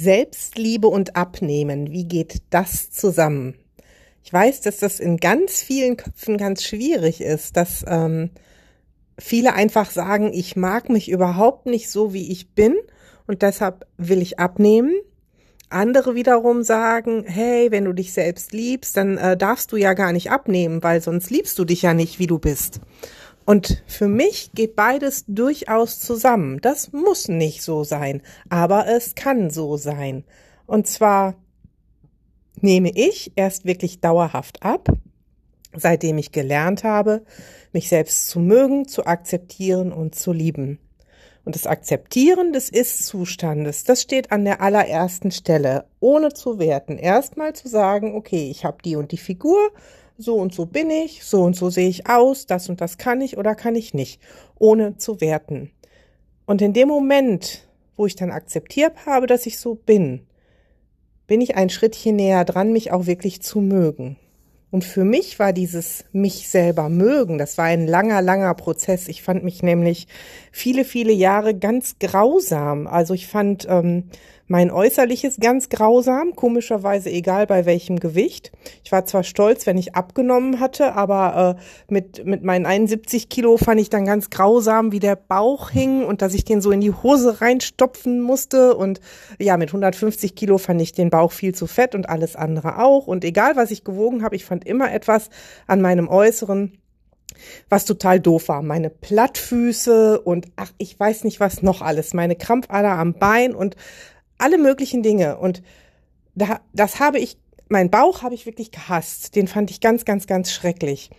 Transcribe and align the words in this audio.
Selbstliebe 0.00 0.88
und 0.88 1.16
Abnehmen, 1.16 1.90
wie 1.90 2.04
geht 2.04 2.42
das 2.50 2.90
zusammen? 2.90 3.54
Ich 4.24 4.32
weiß, 4.32 4.62
dass 4.62 4.78
das 4.78 4.98
in 4.98 5.18
ganz 5.18 5.62
vielen 5.62 5.96
Köpfen 5.96 6.38
ganz 6.38 6.62
schwierig 6.64 7.20
ist, 7.20 7.56
dass 7.56 7.84
ähm, 7.86 8.30
viele 9.18 9.52
einfach 9.54 9.90
sagen, 9.90 10.32
ich 10.32 10.56
mag 10.56 10.88
mich 10.88 11.10
überhaupt 11.10 11.66
nicht 11.66 11.90
so, 11.90 12.14
wie 12.14 12.30
ich 12.32 12.54
bin 12.54 12.76
und 13.26 13.42
deshalb 13.42 13.86
will 13.98 14.22
ich 14.22 14.38
abnehmen. 14.38 14.94
Andere 15.68 16.14
wiederum 16.14 16.62
sagen, 16.62 17.24
hey, 17.26 17.70
wenn 17.70 17.84
du 17.84 17.92
dich 17.92 18.12
selbst 18.12 18.52
liebst, 18.52 18.96
dann 18.96 19.18
äh, 19.18 19.36
darfst 19.36 19.70
du 19.70 19.76
ja 19.76 19.92
gar 19.92 20.12
nicht 20.12 20.30
abnehmen, 20.30 20.82
weil 20.82 21.00
sonst 21.00 21.30
liebst 21.30 21.58
du 21.58 21.64
dich 21.64 21.82
ja 21.82 21.94
nicht, 21.94 22.18
wie 22.18 22.26
du 22.26 22.38
bist. 22.38 22.80
Und 23.50 23.82
für 23.88 24.06
mich 24.06 24.52
geht 24.54 24.76
beides 24.76 25.24
durchaus 25.26 25.98
zusammen. 25.98 26.60
Das 26.60 26.92
muss 26.92 27.26
nicht 27.26 27.64
so 27.64 27.82
sein, 27.82 28.22
aber 28.48 28.86
es 28.86 29.16
kann 29.16 29.50
so 29.50 29.76
sein. 29.76 30.22
Und 30.66 30.86
zwar 30.86 31.34
nehme 32.60 32.92
ich 32.94 33.32
erst 33.34 33.64
wirklich 33.64 34.00
dauerhaft 34.00 34.62
ab, 34.62 34.88
seitdem 35.74 36.16
ich 36.18 36.30
gelernt 36.30 36.84
habe, 36.84 37.24
mich 37.72 37.88
selbst 37.88 38.28
zu 38.28 38.38
mögen, 38.38 38.86
zu 38.86 39.04
akzeptieren 39.06 39.92
und 39.92 40.14
zu 40.14 40.32
lieben. 40.32 40.78
Und 41.44 41.56
das 41.56 41.66
Akzeptieren 41.66 42.52
des 42.52 42.68
Ist-Zustandes, 42.68 43.82
das 43.82 44.00
steht 44.00 44.30
an 44.30 44.44
der 44.44 44.60
allerersten 44.60 45.32
Stelle, 45.32 45.86
ohne 45.98 46.32
zu 46.32 46.60
werten. 46.60 46.98
Erstmal 46.98 47.52
zu 47.54 47.66
sagen, 47.66 48.14
okay, 48.14 48.48
ich 48.48 48.64
habe 48.64 48.78
die 48.84 48.94
und 48.94 49.10
die 49.10 49.18
Figur, 49.18 49.58
so 50.20 50.36
und 50.36 50.54
so 50.54 50.66
bin 50.66 50.90
ich, 50.90 51.24
so 51.24 51.42
und 51.42 51.56
so 51.56 51.70
sehe 51.70 51.88
ich 51.88 52.08
aus, 52.08 52.46
das 52.46 52.68
und 52.68 52.80
das 52.80 52.98
kann 52.98 53.20
ich 53.20 53.38
oder 53.38 53.54
kann 53.54 53.74
ich 53.74 53.94
nicht, 53.94 54.20
ohne 54.58 54.96
zu 54.96 55.20
werten. 55.20 55.70
Und 56.46 56.62
in 56.62 56.72
dem 56.72 56.88
Moment, 56.88 57.68
wo 57.96 58.06
ich 58.06 58.16
dann 58.16 58.30
akzeptiert 58.30 59.06
habe, 59.06 59.26
dass 59.26 59.46
ich 59.46 59.58
so 59.58 59.74
bin, 59.74 60.26
bin 61.26 61.40
ich 61.40 61.54
ein 61.56 61.70
Schrittchen 61.70 62.16
näher 62.16 62.44
dran, 62.44 62.72
mich 62.72 62.92
auch 62.92 63.06
wirklich 63.06 63.40
zu 63.40 63.60
mögen. 63.60 64.16
Und 64.70 64.84
für 64.84 65.04
mich 65.04 65.38
war 65.38 65.52
dieses 65.52 66.04
mich 66.12 66.48
selber 66.48 66.88
mögen, 66.88 67.38
das 67.38 67.58
war 67.58 67.64
ein 67.64 67.86
langer, 67.86 68.22
langer 68.22 68.54
Prozess. 68.54 69.08
Ich 69.08 69.22
fand 69.22 69.42
mich 69.42 69.62
nämlich 69.62 70.06
viele, 70.52 70.84
viele 70.84 71.12
Jahre 71.12 71.54
ganz 71.56 71.98
grausam. 71.98 72.86
Also 72.86 73.14
ich 73.14 73.26
fand 73.26 73.66
ähm, 73.68 74.04
mein 74.50 74.72
Äußerliches 74.72 75.36
ganz 75.38 75.68
grausam, 75.68 76.34
komischerweise 76.34 77.08
egal 77.08 77.46
bei 77.46 77.66
welchem 77.66 78.00
Gewicht. 78.00 78.50
Ich 78.82 78.90
war 78.90 79.04
zwar 79.04 79.22
stolz, 79.22 79.64
wenn 79.64 79.78
ich 79.78 79.94
abgenommen 79.94 80.58
hatte, 80.58 80.96
aber 80.96 81.56
äh, 81.56 81.62
mit, 81.92 82.26
mit 82.26 82.42
meinen 82.42 82.66
71 82.66 83.28
Kilo 83.28 83.56
fand 83.58 83.80
ich 83.80 83.90
dann 83.90 84.04
ganz 84.04 84.28
grausam, 84.28 84.90
wie 84.90 84.98
der 84.98 85.14
Bauch 85.14 85.70
hing 85.70 86.04
und 86.04 86.20
dass 86.20 86.34
ich 86.34 86.44
den 86.44 86.60
so 86.60 86.72
in 86.72 86.80
die 86.80 86.90
Hose 86.90 87.40
reinstopfen 87.40 88.20
musste. 88.20 88.74
Und 88.74 89.00
ja, 89.38 89.56
mit 89.56 89.68
150 89.68 90.34
Kilo 90.34 90.58
fand 90.58 90.82
ich 90.82 90.90
den 90.90 91.10
Bauch 91.10 91.30
viel 91.30 91.54
zu 91.54 91.68
fett 91.68 91.94
und 91.94 92.08
alles 92.08 92.34
andere 92.34 92.80
auch. 92.80 93.06
Und 93.06 93.24
egal, 93.24 93.54
was 93.54 93.70
ich 93.70 93.84
gewogen 93.84 94.24
habe, 94.24 94.34
ich 94.34 94.44
fand 94.44 94.66
immer 94.66 94.92
etwas 94.92 95.30
an 95.68 95.80
meinem 95.80 96.08
Äußeren, 96.08 96.76
was 97.68 97.84
total 97.84 98.18
doof 98.18 98.48
war. 98.48 98.62
Meine 98.62 98.90
Plattfüße 98.90 100.20
und 100.20 100.48
ach, 100.56 100.72
ich 100.78 100.98
weiß 100.98 101.22
nicht 101.22 101.38
was 101.38 101.62
noch 101.62 101.82
alles. 101.82 102.14
Meine 102.14 102.34
Krampfader 102.34 102.90
am 102.90 103.14
Bein 103.14 103.54
und 103.54 103.76
alle 104.40 104.58
möglichen 104.58 105.02
Dinge. 105.02 105.38
Und 105.38 105.62
da, 106.34 106.60
das 106.72 107.00
habe 107.00 107.18
ich, 107.18 107.38
mein 107.68 107.90
Bauch 107.90 108.22
habe 108.22 108.34
ich 108.34 108.46
wirklich 108.46 108.70
gehasst. 108.70 109.36
Den 109.36 109.48
fand 109.48 109.70
ich 109.70 109.80
ganz, 109.80 110.04
ganz, 110.04 110.26
ganz 110.26 110.52
schrecklich. 110.52 111.10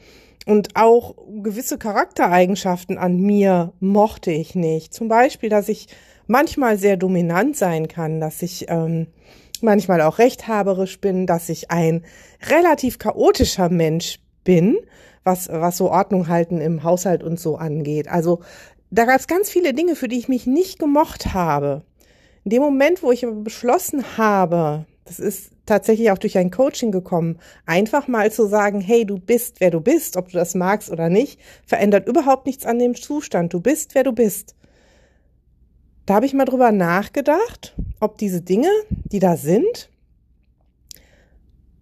Und 0.46 0.76
auch 0.76 1.16
gewisse 1.44 1.78
Charaktereigenschaften 1.78 2.98
an 2.98 3.18
mir 3.20 3.74
mochte 3.80 4.31
ich 4.31 4.56
nicht. 4.56 4.94
Zum 4.94 5.08
Beispiel, 5.08 5.50
dass 5.50 5.70
ich 5.70 5.88
manchmal 6.28 6.78
sehr 6.78 6.98
dominant 6.98 7.56
sein 7.56 7.88
kann, 7.88 8.20
dass 8.20 8.42
ich 8.42 8.66
ähm, 8.70 9.08
manchmal 9.62 10.02
auch 10.02 10.18
rechthaberisch 10.18 11.00
bin, 11.00 11.28
dass 11.28 11.50
ich 11.50 11.70
ein 11.70 12.04
relativ 12.50 12.98
chaotischer 12.98 13.70
Mensch 13.70 14.20
bin, 14.44 14.78
was, 15.24 15.50
was 15.50 15.78
so 15.78 15.92
Ordnung 15.92 16.28
halten 16.28 16.60
im 16.60 16.84
Haushalt 16.84 17.22
und 17.22 17.40
so 17.40 17.58
angeht. 17.58 18.08
Also 18.08 18.42
da 18.90 19.06
gab 19.06 19.20
es 19.20 19.28
ganz 19.28 19.50
viele 19.50 19.74
Dinge, 19.74 19.96
für 19.96 20.08
die 20.08 20.18
ich 20.18 20.28
mich 20.28 20.48
nicht 20.48 20.80
gemocht 20.80 21.34
habe. 21.34 21.84
In 22.44 22.50
dem 22.50 22.62
Moment, 22.62 23.03
wo 23.03 23.12
ich 23.12 23.25
beschlossen 23.44 24.18
habe, 24.18 24.85
das 25.06 25.19
ist 25.19 25.52
tatsächlich 25.66 26.12
auch 26.12 26.18
durch 26.18 26.38
ein 26.38 26.52
Coaching 26.52 26.91
gekommen, 26.91 27.40
einfach 27.66 28.07
mal 28.07 28.31
zu 28.31 28.47
sagen, 28.47 28.81
hey, 28.81 29.06
du 29.06 29.19
bist, 29.19 29.59
wer 29.59 29.72
du 29.72 29.79
bist, 29.79 30.18
ob 30.18 30.29
du 30.29 30.38
das 30.38 30.56
magst 30.56 30.90
oder 30.90 31.09
nicht, 31.09 31.40
verändert 31.66 32.07
überhaupt 32.07 32.46
nichts 32.46 32.66
an 32.66 32.80
dem 32.80 32.96
Zustand. 32.96 33.53
Du 33.53 33.59
bist, 33.59 33.94
wer 33.94 34.03
du 34.03 34.12
bist. 34.12 34.56
Da 36.06 36.16
habe 36.16 36.25
ich 36.25 36.34
mal 36.34 36.46
drüber 36.46 36.72
nachgedacht, 36.72 37.75
ob 38.00 38.18
diese 38.18 38.41
Dinge, 38.41 38.69
die 38.90 39.19
da 39.19 39.38
sind, 39.38 39.90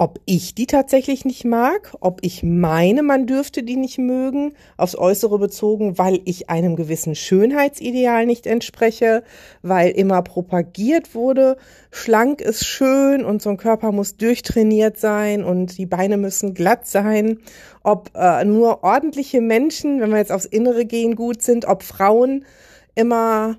ob 0.01 0.21
ich 0.23 0.55
die 0.55 0.65
tatsächlich 0.65 1.25
nicht 1.25 1.43
mag, 1.43 1.93
ob 1.99 2.19
ich 2.21 2.41
meine, 2.41 3.03
man 3.03 3.27
dürfte 3.27 3.63
die 3.63 3.75
nicht 3.75 3.97
mögen, 3.97 4.53
aufs 4.77 4.95
Äußere 4.95 5.37
bezogen, 5.37 5.97
weil 5.97 6.21
ich 6.23 6.49
einem 6.49 6.77
gewissen 6.77 7.15
Schönheitsideal 7.15 8.25
nicht 8.25 8.47
entspreche, 8.47 9.23
weil 9.61 9.91
immer 9.91 10.21
propagiert 10.21 11.15
wurde, 11.15 11.57
schlank 11.91 12.39
ist 12.39 12.65
schön 12.65 13.25
und 13.25 13.41
so 13.41 13.49
ein 13.49 13.57
Körper 13.57 13.91
muss 13.91 14.15
durchtrainiert 14.15 14.97
sein 14.97 15.43
und 15.43 15.77
die 15.77 15.85
Beine 15.85 16.15
müssen 16.15 16.53
glatt 16.53 16.87
sein, 16.87 17.39
ob 17.83 18.11
äh, 18.15 18.45
nur 18.45 18.85
ordentliche 18.85 19.41
Menschen, 19.41 19.99
wenn 19.99 20.11
wir 20.11 20.17
jetzt 20.17 20.31
aufs 20.31 20.45
Innere 20.45 20.85
gehen, 20.85 21.15
gut 21.15 21.41
sind, 21.41 21.65
ob 21.65 21.83
Frauen 21.83 22.45
immer 22.95 23.57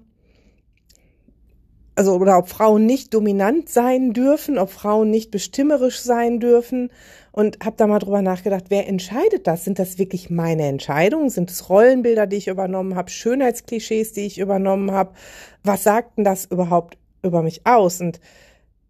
also 2.00 2.14
oder 2.14 2.38
ob 2.38 2.48
Frauen 2.48 2.86
nicht 2.86 3.12
dominant 3.12 3.68
sein 3.68 4.14
dürfen, 4.14 4.56
ob 4.56 4.70
Frauen 4.70 5.10
nicht 5.10 5.30
bestimmerisch 5.30 6.00
sein 6.00 6.40
dürfen 6.40 6.88
und 7.30 7.62
habe 7.62 7.76
da 7.76 7.86
mal 7.86 7.98
drüber 7.98 8.22
nachgedacht, 8.22 8.64
wer 8.70 8.88
entscheidet 8.88 9.46
das? 9.46 9.66
Sind 9.66 9.78
das 9.78 9.98
wirklich 9.98 10.30
meine 10.30 10.66
Entscheidungen? 10.66 11.28
Sind 11.28 11.50
es 11.50 11.68
Rollenbilder, 11.68 12.26
die 12.26 12.36
ich 12.36 12.48
übernommen 12.48 12.94
habe, 12.94 13.10
Schönheitsklischees, 13.10 14.14
die 14.14 14.22
ich 14.22 14.38
übernommen 14.38 14.92
habe? 14.92 15.12
Was 15.62 15.82
sagt 15.82 16.16
denn 16.16 16.24
das 16.24 16.46
überhaupt 16.46 16.96
über 17.22 17.42
mich 17.42 17.66
aus? 17.66 18.00
Und 18.00 18.18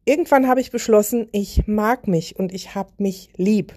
irgendwann 0.04 0.47
habe 0.47 0.60
ich 0.60 0.70
beschlossen, 0.70 1.26
ich 1.32 1.66
mag 1.66 2.06
mich 2.06 2.38
und 2.38 2.54
ich 2.54 2.76
habe 2.76 2.93
mich 2.99 3.31
lieb. 3.37 3.72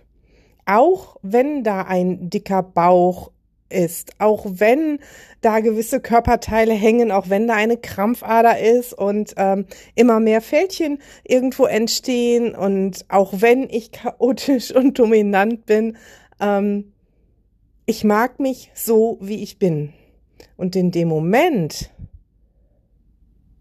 Auch 0.67 1.17
wenn 1.23 1.63
da 1.63 1.81
ein 1.81 2.29
dicker 2.29 2.61
Bauch 2.61 3.31
ist, 3.73 4.13
auch 4.19 4.45
wenn 4.47 4.99
da 5.41 5.59
gewisse 5.59 5.99
Körperteile 5.99 6.73
hängen, 6.73 7.11
auch 7.11 7.29
wenn 7.29 7.47
da 7.47 7.55
eine 7.55 7.77
Krampfader 7.77 8.59
ist 8.59 8.93
und 8.93 9.33
ähm, 9.37 9.65
immer 9.95 10.19
mehr 10.19 10.41
Fältchen 10.41 10.99
irgendwo 11.23 11.65
entstehen 11.65 12.55
und 12.55 13.05
auch 13.09 13.33
wenn 13.37 13.69
ich 13.69 13.91
chaotisch 13.91 14.73
und 14.73 14.97
dominant 14.97 15.65
bin, 15.65 15.97
ähm, 16.39 16.93
ich 17.85 18.03
mag 18.03 18.39
mich 18.39 18.71
so, 18.73 19.17
wie 19.19 19.43
ich 19.43 19.59
bin. 19.59 19.93
Und 20.55 20.75
in 20.75 20.91
dem 20.91 21.09
Moment 21.09 21.91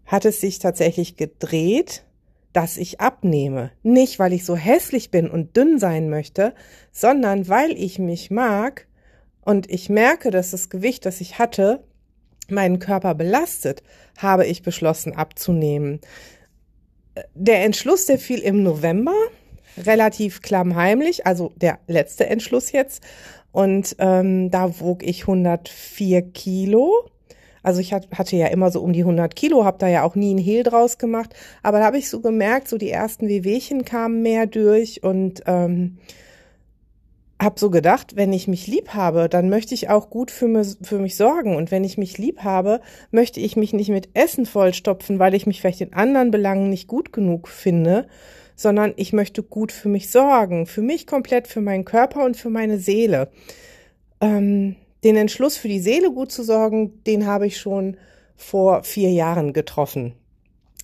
hat 0.05 0.25
es 0.25 0.39
sich 0.39 0.59
tatsächlich 0.59 1.17
gedreht, 1.17 2.05
dass 2.53 2.77
ich 2.77 3.01
abnehme. 3.01 3.71
Nicht, 3.81 4.19
weil 4.19 4.31
ich 4.31 4.45
so 4.45 4.55
hässlich 4.55 5.11
bin 5.11 5.29
und 5.29 5.57
dünn 5.57 5.79
sein 5.79 6.09
möchte, 6.09 6.53
sondern 6.91 7.49
weil 7.49 7.71
ich 7.71 7.99
mich 7.99 8.31
mag 8.31 8.87
und 9.45 9.69
ich 9.69 9.89
merke, 9.89 10.31
dass 10.31 10.51
das 10.51 10.69
Gewicht, 10.69 11.05
das 11.05 11.21
ich 11.21 11.39
hatte, 11.39 11.83
meinen 12.49 12.79
Körper 12.79 13.15
belastet, 13.15 13.83
habe 14.17 14.45
ich 14.45 14.63
beschlossen 14.63 15.15
abzunehmen. 15.15 15.99
Der 17.33 17.63
Entschluss, 17.63 18.05
der 18.05 18.17
fiel 18.17 18.39
im 18.39 18.63
November, 18.63 19.13
relativ 19.77 20.41
klammheimlich, 20.41 21.25
also 21.25 21.51
der 21.55 21.79
letzte 21.87 22.27
Entschluss 22.27 22.71
jetzt. 22.71 23.03
Und 23.51 23.95
ähm, 23.99 24.49
da 24.49 24.79
wog 24.79 25.03
ich 25.03 25.21
104 25.21 26.21
Kilo. 26.31 27.09
Also 27.61 27.79
ich 27.79 27.93
hatte 27.93 28.35
ja 28.35 28.47
immer 28.47 28.71
so 28.71 28.81
um 28.81 28.91
die 28.91 29.01
100 29.01 29.35
Kilo, 29.35 29.63
habe 29.63 29.77
da 29.77 29.87
ja 29.87 30.03
auch 30.03 30.15
nie 30.15 30.33
ein 30.33 30.39
Hehl 30.39 30.63
draus 30.63 30.97
gemacht. 30.97 31.33
Aber 31.61 31.79
da 31.79 31.85
habe 31.85 31.97
ich 31.97 32.09
so 32.09 32.19
gemerkt, 32.19 32.67
so 32.67 32.77
die 32.77 32.89
ersten 32.89 33.27
Wehwehchen 33.27 33.85
kamen 33.85 34.21
mehr 34.21 34.47
durch 34.47 35.03
und 35.03 35.43
ähm, 35.45 35.97
habe 37.41 37.59
so 37.59 37.69
gedacht, 37.69 38.15
wenn 38.15 38.31
ich 38.31 38.47
mich 38.47 38.67
lieb 38.67 38.89
habe, 38.89 39.27
dann 39.27 39.49
möchte 39.49 39.73
ich 39.73 39.89
auch 39.89 40.09
gut 40.09 40.31
für 40.31 40.47
mich, 40.47 40.77
für 40.81 40.99
mich 40.99 41.15
sorgen. 41.15 41.55
Und 41.55 41.71
wenn 41.71 41.83
ich 41.83 41.97
mich 41.97 42.17
lieb 42.17 42.43
habe, 42.43 42.79
möchte 43.11 43.39
ich 43.39 43.55
mich 43.55 43.73
nicht 43.73 43.89
mit 43.89 44.09
Essen 44.13 44.45
vollstopfen, 44.45 45.19
weil 45.19 45.33
ich 45.33 45.45
mich 45.45 45.59
vielleicht 45.59 45.81
in 45.81 45.93
anderen 45.93 46.31
Belangen 46.31 46.69
nicht 46.69 46.87
gut 46.87 47.11
genug 47.11 47.47
finde, 47.47 48.07
sondern 48.55 48.93
ich 48.95 49.13
möchte 49.13 49.43
gut 49.43 49.71
für 49.71 49.89
mich 49.89 50.09
sorgen. 50.11 50.65
Für 50.65 50.81
mich 50.81 51.07
komplett, 51.07 51.47
für 51.47 51.61
meinen 51.61 51.85
Körper 51.85 52.23
und 52.23 52.37
für 52.37 52.49
meine 52.49 52.77
Seele. 52.77 53.29
Ähm, 54.21 54.75
den 55.03 55.17
Entschluss 55.17 55.57
für 55.57 55.67
die 55.67 55.81
Seele 55.81 56.11
gut 56.11 56.31
zu 56.31 56.43
sorgen, 56.43 57.03
den 57.03 57.25
habe 57.25 57.47
ich 57.47 57.57
schon 57.57 57.97
vor 58.35 58.83
vier 58.83 59.11
Jahren 59.11 59.53
getroffen 59.53 60.13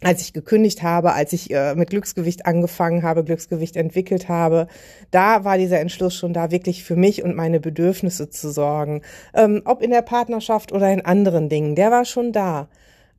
als 0.02 0.22
ich 0.22 0.34
gekündigt 0.34 0.82
habe, 0.82 1.14
als 1.14 1.34
ich 1.34 1.52
äh, 1.52 1.76
mit 1.76 1.90
Glücksgewicht 1.90 2.46
angefangen 2.46 3.04
habe, 3.04 3.24
Glücksgewicht 3.24 3.76
entwickelt 3.76 4.30
habe, 4.30 4.68
da 5.12 5.44
war 5.44 5.58
dieser 5.58 5.80
Entschluss 5.80 6.16
schon 6.16 6.34
da, 6.34 6.52
wirklich 6.52 6.84
für 6.84 6.96
mich 6.96 7.24
und 7.24 7.36
meine 7.36 7.60
Bedürfnisse 7.60 8.30
zu 8.30 8.52
sorgen. 8.52 9.02
Ähm, 9.34 9.62
ob 9.66 9.82
in 9.82 9.92
der 9.92 10.02
Partnerschaft 10.02 10.72
oder 10.72 10.92
in 10.92 11.02
anderen 11.02 11.50
Dingen, 11.50 11.76
der 11.76 11.92
war 11.92 12.06
schon 12.06 12.32
da. 12.32 12.70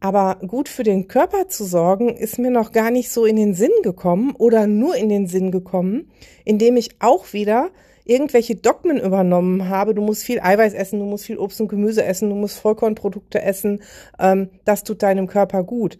Aber 0.02 0.38
gut 0.46 0.70
für 0.70 0.82
den 0.82 1.08
Körper 1.08 1.48
zu 1.48 1.64
sorgen, 1.64 2.16
ist 2.16 2.38
mir 2.38 2.50
noch 2.50 2.72
gar 2.72 2.90
nicht 2.90 3.10
so 3.10 3.26
in 3.26 3.36
den 3.36 3.52
Sinn 3.52 3.72
gekommen 3.82 4.34
oder 4.38 4.66
nur 4.66 4.96
in 4.96 5.10
den 5.10 5.26
Sinn 5.26 5.50
gekommen, 5.50 6.10
indem 6.46 6.78
ich 6.78 6.96
auch 7.00 7.34
wieder 7.34 7.68
irgendwelche 8.06 8.56
Dogmen 8.56 8.98
übernommen 8.98 9.68
habe, 9.68 9.94
du 9.94 10.00
musst 10.00 10.24
viel 10.24 10.40
Eiweiß 10.40 10.72
essen, 10.72 10.98
du 10.98 11.04
musst 11.04 11.26
viel 11.26 11.38
Obst 11.38 11.60
und 11.60 11.68
Gemüse 11.68 12.02
essen, 12.02 12.30
du 12.30 12.34
musst 12.34 12.58
Vollkornprodukte 12.58 13.42
essen, 13.42 13.82
ähm, 14.18 14.48
das 14.64 14.84
tut 14.84 15.02
deinem 15.02 15.26
Körper 15.26 15.62
gut 15.62 15.98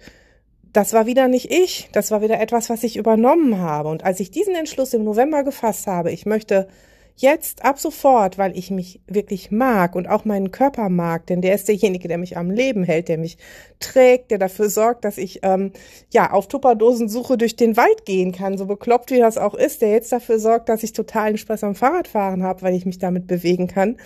das 0.73 0.93
war 0.93 1.07
wieder 1.07 1.29
nicht 1.29 1.51
ich, 1.51 1.89
das 1.93 2.11
war 2.11 2.23
wieder 2.23 2.41
etwas, 2.41 2.71
was 2.71 2.83
ich 2.83 2.97
übernommen 2.97 3.59
habe. 3.59 3.89
Und 3.89 4.05
als 4.05 4.21
ich 4.21 4.31
diesen 4.31 4.55
Entschluss 4.55 4.95
im 4.95 5.05
November 5.05 5.43
gefasst 5.43 5.87
habe, 5.87 6.13
ich 6.13 6.27
möchte 6.27 6.69
jetzt 7.17 7.65
ab 7.65 7.79
sofort, 7.79 8.39
weil 8.39 8.57
ich 8.57 8.71
mich 8.71 9.01
wirklich 9.07 9.51
mag 9.51 9.95
und 9.95 10.09
auch 10.09 10.25
meinen 10.25 10.51
Körper 10.51 10.89
mag, 10.89 11.27
denn 11.27 11.43
der 11.43 11.55
ist 11.55 11.69
derjenige, 11.69 12.09
der 12.09 12.19
mich 12.19 12.37
am 12.37 12.51
Leben 12.51 12.83
hält, 12.83 13.09
der 13.09 13.19
mich 13.19 13.37
trägt, 13.79 14.31
der 14.31 14.39
dafür 14.39 14.71
sorgt, 14.71 15.05
dass 15.05 15.19
ich 15.19 15.41
ähm, 15.43 15.73
ja 16.13 16.31
auf 16.31 16.49
Tupperdosensuche 16.49 17.37
durch 17.37 17.57
den 17.57 17.77
Wald 17.77 18.07
gehen 18.07 18.33
kann, 18.33 18.57
so 18.57 18.67
bekloppt 18.67 19.11
wie 19.11 19.19
das 19.19 19.37
auch 19.37 19.55
ist, 19.55 19.83
der 19.83 19.91
jetzt 19.91 20.13
dafür 20.13 20.39
sorgt, 20.39 20.69
dass 20.69 20.83
ich 20.83 20.93
totalen 20.93 21.37
Spaß 21.37 21.65
am 21.65 21.75
Fahrradfahren 21.75 22.43
habe, 22.43 22.63
weil 22.63 22.75
ich 22.75 22.87
mich 22.87 22.99
damit 22.99 23.27
bewegen 23.27 23.67
kann, 23.67 23.99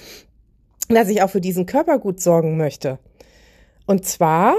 dass 0.88 1.08
ich 1.08 1.22
auch 1.22 1.30
für 1.30 1.40
diesen 1.40 1.66
Körper 1.66 1.98
gut 1.98 2.20
sorgen 2.20 2.56
möchte. 2.56 2.98
Und 3.86 4.04
zwar 4.06 4.56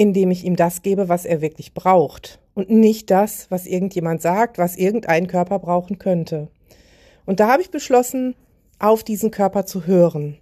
indem 0.00 0.30
ich 0.30 0.46
ihm 0.46 0.56
das 0.56 0.80
gebe, 0.80 1.10
was 1.10 1.26
er 1.26 1.42
wirklich 1.42 1.74
braucht 1.74 2.38
und 2.54 2.70
nicht 2.70 3.10
das, 3.10 3.50
was 3.50 3.66
irgendjemand 3.66 4.22
sagt, 4.22 4.56
was 4.56 4.76
irgendein 4.76 5.26
Körper 5.26 5.58
brauchen 5.58 5.98
könnte. 5.98 6.48
Und 7.26 7.38
da 7.38 7.52
habe 7.52 7.60
ich 7.60 7.70
beschlossen, 7.70 8.34
auf 8.78 9.04
diesen 9.04 9.30
Körper 9.30 9.66
zu 9.66 9.86
hören, 9.86 10.38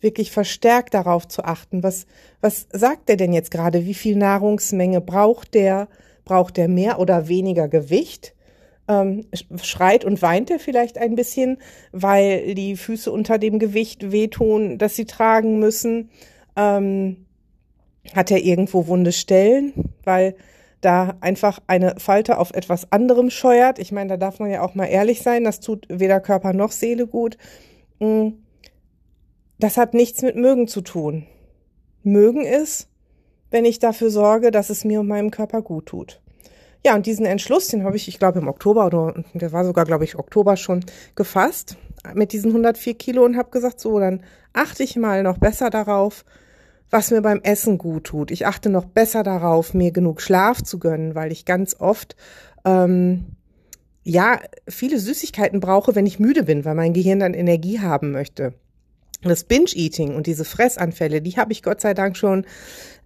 wirklich 0.00 0.30
verstärkt 0.30 0.94
darauf 0.94 1.28
zu 1.28 1.44
achten, 1.44 1.82
was, 1.82 2.06
was 2.40 2.68
sagt 2.72 3.10
er 3.10 3.18
denn 3.18 3.34
jetzt 3.34 3.50
gerade, 3.50 3.84
wie 3.84 3.92
viel 3.92 4.16
Nahrungsmenge 4.16 5.02
braucht 5.02 5.52
der, 5.52 5.88
braucht 6.24 6.56
er 6.56 6.68
mehr 6.68 6.98
oder 6.98 7.28
weniger 7.28 7.68
Gewicht? 7.68 8.34
Ähm, 8.88 9.26
schreit 9.62 10.06
und 10.06 10.22
weint 10.22 10.50
er 10.50 10.58
vielleicht 10.58 10.96
ein 10.96 11.16
bisschen, 11.16 11.58
weil 11.92 12.54
die 12.54 12.76
Füße 12.76 13.12
unter 13.12 13.36
dem 13.36 13.58
Gewicht 13.58 14.10
wehtun, 14.10 14.78
das 14.78 14.96
sie 14.96 15.04
tragen 15.04 15.58
müssen? 15.58 16.08
Ähm, 16.56 17.26
hat 18.14 18.30
er 18.30 18.42
irgendwo 18.42 18.86
wunde 18.86 19.12
Stellen, 19.12 19.72
weil 20.04 20.34
da 20.80 21.16
einfach 21.20 21.60
eine 21.68 21.94
Falte 21.98 22.38
auf 22.38 22.52
etwas 22.52 22.90
anderem 22.90 23.30
scheuert. 23.30 23.78
Ich 23.78 23.92
meine, 23.92 24.10
da 24.10 24.16
darf 24.16 24.40
man 24.40 24.50
ja 24.50 24.62
auch 24.62 24.74
mal 24.74 24.86
ehrlich 24.86 25.22
sein, 25.22 25.44
das 25.44 25.60
tut 25.60 25.86
weder 25.88 26.20
Körper 26.20 26.52
noch 26.52 26.72
Seele 26.72 27.06
gut. 27.06 27.38
Mm. 28.00 28.30
Das 29.58 29.76
hat 29.76 29.94
nichts 29.94 30.22
mit 30.22 30.34
mögen 30.34 30.66
zu 30.66 30.80
tun. 30.80 31.26
Mögen 32.02 32.44
ist, 32.44 32.88
wenn 33.52 33.64
ich 33.64 33.78
dafür 33.78 34.10
sorge, 34.10 34.50
dass 34.50 34.70
es 34.70 34.84
mir 34.84 34.98
und 34.98 35.06
meinem 35.06 35.30
Körper 35.30 35.62
gut 35.62 35.86
tut. 35.86 36.20
Ja, 36.84 36.96
und 36.96 37.06
diesen 37.06 37.26
Entschluss, 37.26 37.68
den 37.68 37.84
habe 37.84 37.94
ich, 37.94 38.08
ich 38.08 38.18
glaube, 38.18 38.40
im 38.40 38.48
Oktober 38.48 38.86
oder 38.86 39.14
der 39.34 39.52
war 39.52 39.64
sogar, 39.64 39.84
glaube 39.84 40.02
ich, 40.02 40.18
Oktober 40.18 40.56
schon 40.56 40.84
gefasst 41.14 41.76
mit 42.14 42.32
diesen 42.32 42.50
104 42.50 42.94
Kilo 42.94 43.24
und 43.24 43.36
habe 43.36 43.50
gesagt, 43.50 43.78
so, 43.78 44.00
dann 44.00 44.24
achte 44.52 44.82
ich 44.82 44.96
mal 44.96 45.22
noch 45.22 45.38
besser 45.38 45.70
darauf, 45.70 46.24
was 46.92 47.10
mir 47.10 47.22
beim 47.22 47.40
Essen 47.42 47.78
gut 47.78 48.04
tut. 48.04 48.30
Ich 48.30 48.46
achte 48.46 48.68
noch 48.68 48.84
besser 48.84 49.22
darauf, 49.22 49.72
mir 49.74 49.90
genug 49.92 50.20
Schlaf 50.20 50.62
zu 50.62 50.78
gönnen, 50.78 51.14
weil 51.14 51.32
ich 51.32 51.46
ganz 51.46 51.74
oft 51.80 52.16
ähm, 52.64 53.24
ja 54.04 54.38
viele 54.68 54.98
Süßigkeiten 54.98 55.60
brauche, 55.60 55.94
wenn 55.94 56.06
ich 56.06 56.20
müde 56.20 56.44
bin, 56.44 56.64
weil 56.64 56.74
mein 56.74 56.92
Gehirn 56.92 57.20
dann 57.20 57.34
Energie 57.34 57.80
haben 57.80 58.12
möchte. 58.12 58.52
Das 59.22 59.44
Binge-Eating 59.44 60.14
und 60.14 60.26
diese 60.26 60.44
Fressanfälle, 60.44 61.22
die 61.22 61.36
habe 61.36 61.52
ich 61.52 61.62
Gott 61.62 61.80
sei 61.80 61.94
Dank 61.94 62.16
schon, 62.16 62.44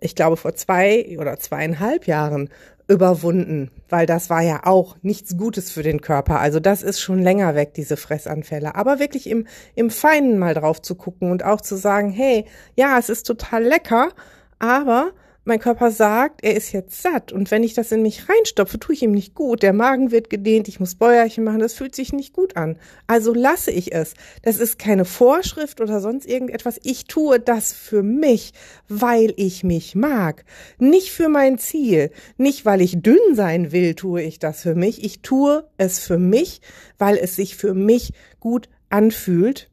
ich 0.00 0.14
glaube, 0.14 0.36
vor 0.36 0.54
zwei 0.54 1.16
oder 1.18 1.38
zweieinhalb 1.38 2.06
Jahren 2.06 2.48
überwunden, 2.88 3.70
weil 3.88 4.06
das 4.06 4.30
war 4.30 4.42
ja 4.42 4.60
auch 4.64 4.96
nichts 5.02 5.36
Gutes 5.36 5.70
für 5.70 5.82
den 5.82 6.00
Körper. 6.00 6.40
Also 6.40 6.60
das 6.60 6.82
ist 6.82 7.00
schon 7.00 7.20
länger 7.20 7.54
weg, 7.54 7.74
diese 7.74 7.96
Fressanfälle. 7.96 8.76
Aber 8.76 8.98
wirklich 8.98 9.28
im, 9.28 9.46
im 9.74 9.90
Feinen 9.90 10.38
mal 10.38 10.54
drauf 10.54 10.80
zu 10.80 10.94
gucken 10.94 11.30
und 11.30 11.44
auch 11.44 11.60
zu 11.60 11.76
sagen, 11.76 12.10
hey, 12.10 12.44
ja, 12.76 12.98
es 12.98 13.08
ist 13.08 13.24
total 13.24 13.64
lecker, 13.64 14.10
aber 14.58 15.12
mein 15.46 15.60
Körper 15.60 15.90
sagt, 15.90 16.42
er 16.42 16.56
ist 16.56 16.72
jetzt 16.72 17.00
satt 17.02 17.32
und 17.32 17.50
wenn 17.50 17.62
ich 17.62 17.74
das 17.74 17.92
in 17.92 18.02
mich 18.02 18.28
reinstopfe, 18.28 18.78
tue 18.78 18.94
ich 18.94 19.02
ihm 19.02 19.12
nicht 19.12 19.34
gut. 19.34 19.62
Der 19.62 19.72
Magen 19.72 20.10
wird 20.10 20.28
gedehnt, 20.28 20.68
ich 20.68 20.80
muss 20.80 20.96
Bäuerchen 20.96 21.44
machen, 21.44 21.60
das 21.60 21.74
fühlt 21.74 21.94
sich 21.94 22.12
nicht 22.12 22.32
gut 22.32 22.56
an. 22.56 22.78
Also 23.06 23.32
lasse 23.32 23.70
ich 23.70 23.92
es. 23.92 24.14
Das 24.42 24.58
ist 24.58 24.78
keine 24.78 25.04
Vorschrift 25.04 25.80
oder 25.80 26.00
sonst 26.00 26.26
irgendetwas. 26.26 26.80
Ich 26.82 27.04
tue 27.04 27.38
das 27.38 27.72
für 27.72 28.02
mich, 28.02 28.52
weil 28.88 29.32
ich 29.36 29.62
mich 29.62 29.94
mag. 29.94 30.44
Nicht 30.78 31.10
für 31.10 31.28
mein 31.28 31.58
Ziel. 31.58 32.10
Nicht, 32.36 32.64
weil 32.64 32.80
ich 32.80 33.00
dünn 33.00 33.34
sein 33.34 33.70
will, 33.70 33.94
tue 33.94 34.22
ich 34.22 34.38
das 34.38 34.62
für 34.62 34.74
mich. 34.74 35.04
Ich 35.04 35.20
tue 35.20 35.64
es 35.76 36.00
für 36.00 36.18
mich, 36.18 36.60
weil 36.98 37.16
es 37.16 37.36
sich 37.36 37.56
für 37.56 37.74
mich 37.74 38.12
gut 38.40 38.68
anfühlt 38.90 39.70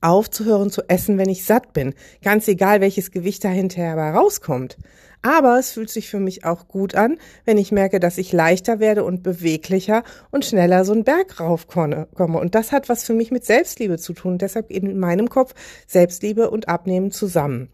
aufzuhören 0.00 0.70
zu 0.70 0.82
essen, 0.88 1.18
wenn 1.18 1.28
ich 1.28 1.44
satt 1.44 1.72
bin. 1.72 1.94
Ganz 2.22 2.48
egal, 2.48 2.80
welches 2.80 3.10
Gewicht 3.10 3.44
da 3.44 3.48
hinterher 3.48 3.96
rauskommt. 3.96 4.76
Aber 5.22 5.58
es 5.58 5.72
fühlt 5.72 5.90
sich 5.90 6.08
für 6.08 6.18
mich 6.18 6.44
auch 6.44 6.66
gut 6.66 6.94
an, 6.94 7.18
wenn 7.44 7.58
ich 7.58 7.72
merke, 7.72 8.00
dass 8.00 8.16
ich 8.16 8.32
leichter 8.32 8.80
werde 8.80 9.04
und 9.04 9.22
beweglicher 9.22 10.02
und 10.30 10.46
schneller 10.46 10.84
so 10.86 10.92
einen 10.92 11.04
Berg 11.04 11.40
raufkomme. 11.40 12.06
Und 12.16 12.54
das 12.54 12.72
hat 12.72 12.88
was 12.88 13.04
für 13.04 13.12
mich 13.12 13.30
mit 13.30 13.44
Selbstliebe 13.44 13.98
zu 13.98 14.14
tun. 14.14 14.38
deshalb 14.38 14.70
in 14.70 14.98
meinem 14.98 15.28
Kopf 15.28 15.54
Selbstliebe 15.86 16.50
und 16.50 16.68
Abnehmen 16.68 17.10
zusammen. 17.10 17.68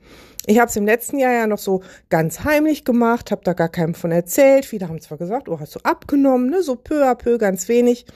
Ich 0.46 0.58
habe 0.58 0.68
es 0.68 0.76
im 0.76 0.86
letzten 0.86 1.18
Jahr 1.18 1.32
ja 1.32 1.46
noch 1.46 1.58
so 1.58 1.82
ganz 2.08 2.44
heimlich 2.44 2.84
gemacht, 2.84 3.30
habe 3.30 3.42
da 3.44 3.52
gar 3.52 3.68
keinem 3.68 3.94
von 3.94 4.12
erzählt. 4.12 4.64
Viele 4.64 4.88
haben 4.88 5.00
zwar 5.00 5.18
gesagt, 5.18 5.48
oh, 5.48 5.60
hast 5.60 5.74
du 5.74 5.80
abgenommen, 5.82 6.50
ne? 6.50 6.62
so 6.62 6.74
peu 6.74 7.04
à 7.04 7.14
peu, 7.14 7.38
ganz 7.38 7.68
wenig. 7.68 8.06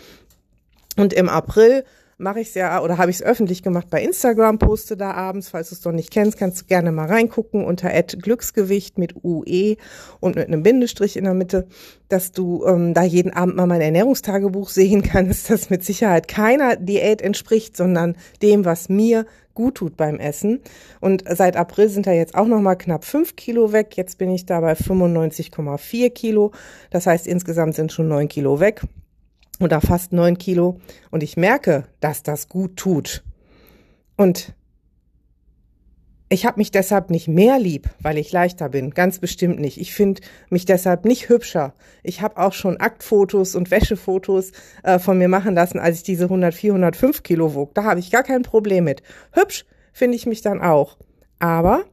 Und 0.96 1.12
im 1.12 1.28
April 1.28 1.84
mache 2.20 2.40
ich 2.40 2.48
es 2.48 2.54
ja 2.54 2.82
oder 2.82 2.98
habe 2.98 3.10
ich 3.10 3.16
es 3.16 3.22
öffentlich 3.22 3.62
gemacht 3.62 3.88
bei 3.90 4.02
Instagram, 4.02 4.58
poste 4.58 4.96
da 4.96 5.12
abends, 5.12 5.48
falls 5.48 5.70
du 5.70 5.74
es 5.74 5.84
noch 5.84 5.92
nicht 5.92 6.10
kennst, 6.10 6.38
kannst 6.38 6.60
du 6.60 6.66
gerne 6.66 6.92
mal 6.92 7.06
reingucken 7.06 7.64
unter 7.64 7.90
Glücksgewicht 8.02 8.98
mit 8.98 9.24
UE 9.24 9.76
und 10.20 10.36
mit 10.36 10.46
einem 10.46 10.62
Bindestrich 10.62 11.16
in 11.16 11.24
der 11.24 11.34
Mitte, 11.34 11.66
dass 12.08 12.32
du 12.32 12.64
ähm, 12.66 12.94
da 12.94 13.02
jeden 13.02 13.32
Abend 13.32 13.56
mal 13.56 13.66
mein 13.66 13.80
Ernährungstagebuch 13.80 14.68
sehen 14.70 15.02
kannst, 15.02 15.50
das 15.50 15.70
mit 15.70 15.84
Sicherheit 15.84 16.28
keiner 16.28 16.76
Diät 16.76 17.22
entspricht, 17.22 17.76
sondern 17.76 18.16
dem, 18.42 18.64
was 18.64 18.88
mir 18.88 19.26
gut 19.54 19.76
tut 19.76 19.96
beim 19.96 20.18
Essen. 20.18 20.60
Und 21.00 21.24
seit 21.28 21.56
April 21.56 21.88
sind 21.88 22.06
da 22.06 22.12
jetzt 22.12 22.34
auch 22.34 22.46
noch 22.46 22.60
mal 22.60 22.76
knapp 22.76 23.04
fünf 23.04 23.36
Kilo 23.36 23.72
weg. 23.72 23.96
Jetzt 23.96 24.18
bin 24.18 24.30
ich 24.30 24.46
da 24.46 24.60
bei 24.60 24.72
95,4 24.72 26.10
Kilo. 26.10 26.52
Das 26.90 27.06
heißt, 27.06 27.26
insgesamt 27.26 27.74
sind 27.74 27.92
schon 27.92 28.08
neun 28.08 28.28
Kilo 28.28 28.60
weg 28.60 28.82
oder 29.60 29.80
fast 29.80 30.12
neun 30.12 30.38
Kilo 30.38 30.80
und 31.10 31.22
ich 31.22 31.36
merke, 31.36 31.84
dass 32.00 32.22
das 32.22 32.48
gut 32.48 32.76
tut. 32.76 33.22
Und 34.16 34.54
ich 36.32 36.46
habe 36.46 36.60
mich 36.60 36.70
deshalb 36.70 37.10
nicht 37.10 37.26
mehr 37.26 37.58
lieb, 37.58 37.90
weil 38.00 38.16
ich 38.16 38.30
leichter 38.30 38.68
bin, 38.68 38.90
ganz 38.90 39.18
bestimmt 39.18 39.58
nicht. 39.58 39.80
Ich 39.80 39.92
finde 39.92 40.22
mich 40.48 40.64
deshalb 40.64 41.04
nicht 41.04 41.28
hübscher. 41.28 41.74
Ich 42.04 42.22
habe 42.22 42.36
auch 42.36 42.52
schon 42.52 42.76
Aktfotos 42.76 43.56
und 43.56 43.72
Wäschefotos 43.72 44.52
äh, 44.84 45.00
von 45.00 45.18
mir 45.18 45.28
machen 45.28 45.56
lassen, 45.56 45.80
als 45.80 45.96
ich 45.96 46.02
diese 46.04 46.24
104, 46.24 46.70
105 46.70 47.24
Kilo 47.24 47.54
wog. 47.54 47.74
Da 47.74 47.82
habe 47.82 47.98
ich 47.98 48.12
gar 48.12 48.22
kein 48.22 48.42
Problem 48.42 48.84
mit. 48.84 49.02
Hübsch 49.32 49.66
finde 49.92 50.16
ich 50.16 50.26
mich 50.26 50.40
dann 50.40 50.60
auch. 50.60 50.98
Aber 51.40 51.84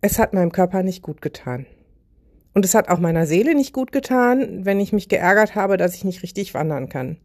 es 0.00 0.18
hat 0.18 0.32
meinem 0.32 0.52
Körper 0.52 0.82
nicht 0.82 1.02
gut 1.02 1.20
getan. 1.20 1.66
Und 2.58 2.64
es 2.64 2.74
hat 2.74 2.88
auch 2.88 2.98
meiner 2.98 3.24
Seele 3.24 3.54
nicht 3.54 3.72
gut 3.72 3.92
getan, 3.92 4.64
wenn 4.64 4.80
ich 4.80 4.92
mich 4.92 5.08
geärgert 5.08 5.54
habe, 5.54 5.76
dass 5.76 5.94
ich 5.94 6.02
nicht 6.02 6.24
richtig 6.24 6.54
wandern 6.54 6.88
kann. 6.88 7.16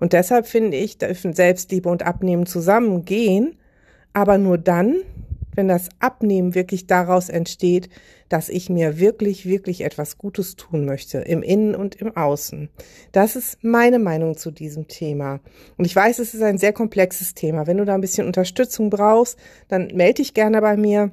Und 0.00 0.14
deshalb 0.14 0.48
finde 0.48 0.78
ich, 0.78 0.98
dürfen 0.98 1.32
Selbstliebe 1.32 1.88
und 1.88 2.02
Abnehmen 2.02 2.44
zusammengehen, 2.44 3.54
aber 4.14 4.36
nur 4.36 4.58
dann, 4.58 4.96
wenn 5.54 5.68
das 5.68 5.90
Abnehmen 6.00 6.56
wirklich 6.56 6.88
daraus 6.88 7.28
entsteht, 7.28 7.88
dass 8.28 8.48
ich 8.48 8.68
mir 8.68 8.98
wirklich, 8.98 9.46
wirklich 9.46 9.82
etwas 9.82 10.18
Gutes 10.18 10.56
tun 10.56 10.86
möchte, 10.86 11.18
im 11.18 11.44
Innen 11.44 11.76
und 11.76 11.94
im 11.94 12.16
Außen. 12.16 12.68
Das 13.12 13.36
ist 13.36 13.62
meine 13.62 14.00
Meinung 14.00 14.36
zu 14.36 14.50
diesem 14.50 14.88
Thema. 14.88 15.38
Und 15.76 15.84
ich 15.84 15.94
weiß, 15.94 16.18
es 16.18 16.34
ist 16.34 16.42
ein 16.42 16.58
sehr 16.58 16.72
komplexes 16.72 17.34
Thema. 17.34 17.68
Wenn 17.68 17.76
du 17.76 17.84
da 17.84 17.94
ein 17.94 18.00
bisschen 18.00 18.26
Unterstützung 18.26 18.90
brauchst, 18.90 19.38
dann 19.68 19.92
melde 19.94 20.14
dich 20.14 20.34
gerne 20.34 20.60
bei 20.60 20.76
mir. 20.76 21.12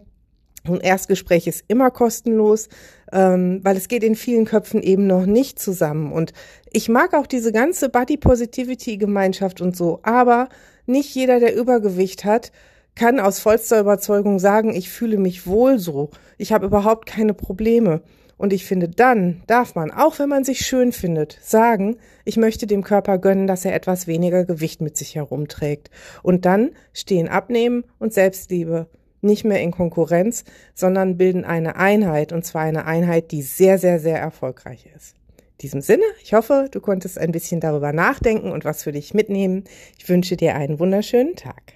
Ein 0.70 0.82
Erstgespräch 0.82 1.48
ist 1.48 1.64
immer 1.68 1.92
kostenlos, 1.92 2.70
ähm, 3.12 3.62
weil 3.64 3.78
es 3.78 3.88
geht 3.88 4.04
in 4.04 4.16
vielen 4.16 4.46
Köpfen 4.46 4.82
eben 4.82 5.08
noch 5.08 5.26
nicht 5.26 5.60
zusammen. 5.60 6.12
Und 6.12 6.34
ich 6.72 6.90
mag 6.90 7.14
auch 7.14 7.28
diese 7.28 7.52
ganze 7.52 7.90
Body 7.90 8.18
Positivity 8.18 8.98
Gemeinschaft 8.98 9.62
und 9.62 9.76
so, 9.76 10.00
aber 10.04 10.50
nicht 10.86 11.14
jeder, 11.16 11.40
der 11.40 11.56
Übergewicht 11.56 12.26
hat, 12.26 12.52
kann 12.96 13.20
aus 13.20 13.40
vollster 13.40 13.80
Überzeugung 13.80 14.40
sagen, 14.40 14.74
ich 14.74 14.90
fühle 14.90 15.18
mich 15.18 15.46
wohl 15.46 15.78
so, 15.78 16.10
ich 16.38 16.52
habe 16.52 16.66
überhaupt 16.66 17.06
keine 17.06 17.34
Probleme. 17.34 18.02
Und 18.38 18.54
ich 18.54 18.66
finde, 18.66 18.88
dann 18.88 19.42
darf 19.48 19.74
man, 19.74 19.90
auch 19.90 20.20
wenn 20.20 20.30
man 20.30 20.44
sich 20.44 20.60
schön 20.60 20.92
findet, 20.92 21.40
sagen, 21.42 21.98
ich 22.24 22.38
möchte 22.38 22.68
dem 22.68 22.84
Körper 22.84 23.18
gönnen, 23.18 23.48
dass 23.48 23.66
er 23.66 23.74
etwas 23.74 24.06
weniger 24.06 24.46
Gewicht 24.46 24.80
mit 24.80 24.96
sich 24.96 25.16
herumträgt. 25.16 25.90
Und 26.22 26.46
dann 26.46 26.72
stehen 26.94 27.28
Abnehmen 27.28 27.84
und 27.98 28.14
Selbstliebe 28.14 28.88
nicht 29.22 29.46
mehr 29.46 29.62
in 29.62 29.72
Konkurrenz, 29.72 30.44
sondern 30.74 31.18
bilden 31.18 31.46
eine 31.46 31.76
Einheit, 31.76 32.32
und 32.34 32.46
zwar 32.46 32.62
eine 32.64 32.86
Einheit, 32.86 33.32
die 33.32 33.42
sehr, 33.42 33.78
sehr, 33.78 34.00
sehr 34.00 34.20
erfolgreich 34.20 34.88
ist. 34.96 35.16
In 35.38 35.62
diesem 35.62 35.82
Sinne, 35.82 36.04
ich 36.24 36.34
hoffe, 36.34 36.68
du 36.70 36.80
konntest 36.80 37.18
ein 37.18 37.32
bisschen 37.32 37.60
darüber 37.60 37.94
nachdenken 37.94 38.52
und 38.52 38.66
was 38.66 38.84
für 38.84 38.92
dich 38.92 39.14
mitnehmen. 39.14 39.64
Ich 39.98 40.08
wünsche 40.08 40.38
dir 40.38 40.56
einen 40.56 40.80
wunderschönen 40.80 41.36
Tag. 41.36 41.74